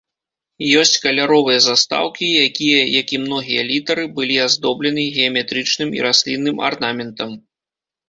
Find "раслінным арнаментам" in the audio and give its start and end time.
6.11-7.43